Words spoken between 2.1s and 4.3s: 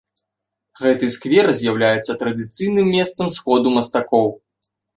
традыцыйным месцам сходу мастакоў.